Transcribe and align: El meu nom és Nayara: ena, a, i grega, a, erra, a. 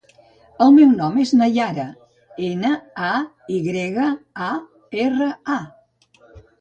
El 0.67 0.71
meu 0.77 0.93
nom 0.93 1.17
és 1.23 1.33
Nayara: 1.41 1.85
ena, 2.49 2.71
a, 3.09 3.13
i 3.57 3.59
grega, 3.69 4.09
a, 4.47 4.51
erra, 5.05 5.29
a. 5.59 5.63